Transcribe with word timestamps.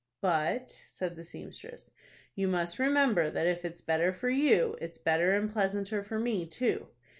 "But," 0.19 0.71
said 0.87 1.15
the 1.15 1.23
seamstress, 1.23 1.91
"you 2.33 2.47
must 2.47 2.79
remember 2.79 3.29
that 3.29 3.45
if 3.45 3.63
it's 3.63 3.81
better 3.81 4.11
for 4.11 4.31
you, 4.31 4.75
it's 4.81 4.97
better 4.97 5.35
and 5.35 5.53
pleasanter 5.53 6.01
for 6.03 6.17
me 6.17 6.47
too. 6.47 6.87